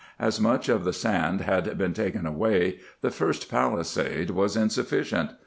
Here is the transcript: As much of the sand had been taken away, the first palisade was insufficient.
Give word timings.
As 0.19 0.39
much 0.41 0.67
of 0.67 0.83
the 0.83 0.93
sand 0.93 1.41
had 1.41 1.77
been 1.77 1.93
taken 1.93 2.25
away, 2.25 2.79
the 3.01 3.11
first 3.11 3.51
palisade 3.51 4.31
was 4.31 4.57
insufficient. 4.57 5.29